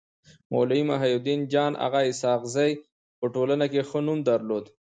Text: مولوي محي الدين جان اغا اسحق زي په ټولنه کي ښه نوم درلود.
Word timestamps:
مولوي 0.51 0.83
محي 0.89 1.11
الدين 1.17 1.39
جان 1.53 1.71
اغا 1.85 2.01
اسحق 2.11 2.41
زي 2.55 2.69
په 3.19 3.25
ټولنه 3.35 3.65
کي 3.71 3.79
ښه 3.89 3.99
نوم 4.07 4.19
درلود. 4.29 4.65